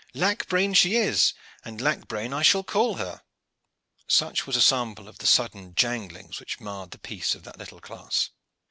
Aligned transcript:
Lack 0.15 0.47
brain 0.47 0.73
she 0.73 0.95
is, 0.95 1.35
and 1.63 1.79
lack 1.79 2.07
brain 2.07 2.33
I 2.33 2.41
shall 2.41 2.63
call 2.63 2.95
her." 2.95 3.21
Such 4.07 4.47
was 4.47 4.55
a 4.55 4.61
sample 4.63 5.07
of 5.07 5.19
the 5.19 5.27
sudden 5.27 5.75
janglings 5.75 6.39
which 6.39 6.59
marred 6.59 6.89
the 6.89 6.97
peace 6.97 7.35
of 7.35 7.43
that 7.43 7.59
little 7.59 7.79
class. 7.79 8.31